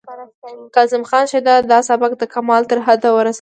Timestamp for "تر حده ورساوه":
2.69-3.29